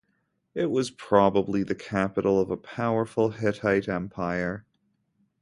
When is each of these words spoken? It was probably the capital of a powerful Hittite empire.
It 0.55 0.71
was 0.71 0.89
probably 0.89 1.61
the 1.61 1.75
capital 1.75 2.39
of 2.41 2.49
a 2.49 2.57
powerful 2.57 3.29
Hittite 3.29 3.87
empire. 3.87 4.65